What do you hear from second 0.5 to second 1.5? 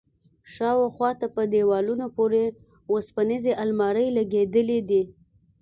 شاوخوا ته په